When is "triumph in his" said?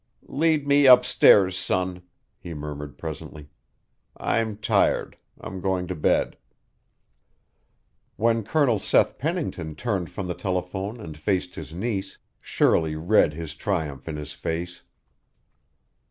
13.53-14.31